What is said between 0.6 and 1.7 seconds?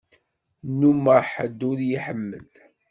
Nnumeɣ ḥedd